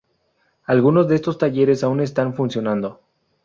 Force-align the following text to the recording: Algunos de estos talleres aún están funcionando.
Algunos 0.65 1.07
de 1.07 1.13
estos 1.13 1.37
talleres 1.37 1.83
aún 1.83 1.99
están 2.01 2.33
funcionando. 2.33 3.01